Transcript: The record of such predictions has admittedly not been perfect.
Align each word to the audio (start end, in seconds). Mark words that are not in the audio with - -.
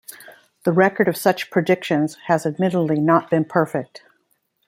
The 0.63 0.71
record 0.71 1.07
of 1.07 1.15
such 1.15 1.51
predictions 1.51 2.15
has 2.25 2.47
admittedly 2.47 2.99
not 2.99 3.29
been 3.29 3.45
perfect. 3.45 4.01